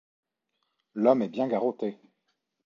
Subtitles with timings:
[0.95, 1.99] L’homme est bien garrotté.